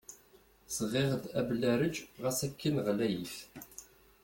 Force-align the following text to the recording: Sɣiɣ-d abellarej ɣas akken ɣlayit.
Sɣiɣ-d 0.75 1.23
abellarej 1.39 1.95
ɣas 2.21 2.39
akken 2.47 2.75
ɣlayit. 2.85 3.35